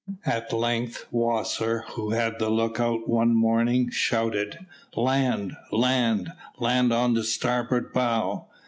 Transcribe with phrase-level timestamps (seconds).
[0.25, 4.57] At length Wasser, who had the lookout one morning, shouted,
[4.95, 5.55] "Land!
[5.71, 6.31] land!
[6.57, 8.47] land on the starboard bow!"